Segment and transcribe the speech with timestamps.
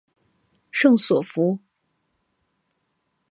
[0.71, 1.59] 圣索弗。